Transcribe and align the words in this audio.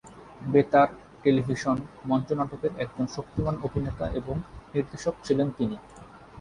বেতার, 0.45 0.89
টেলিভিশন, 1.23 1.77
মঞ্চ 2.05 2.27
নাটকের 2.33 2.73
একজন 2.79 3.05
শক্তিমান 3.07 3.55
অভিনেতা 3.63 4.05
এবং 4.19 4.35
নির্দেশক 4.73 5.15
ছিলেন 5.23 5.47
তিনি। 5.57 5.75